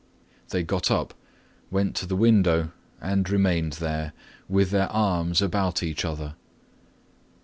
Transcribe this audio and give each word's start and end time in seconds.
They 0.49 0.63
got 0.63 0.89
up, 0.89 1.13
went 1.69 1.95
to 1.97 2.07
the 2.07 2.15
window, 2.15 2.71
and 2.99 3.29
remained 3.29 3.73
there, 3.73 4.13
with 4.49 4.71
their 4.71 4.91
arms 4.91 5.43
about 5.43 5.83
each 5.83 6.03
other. 6.03 6.33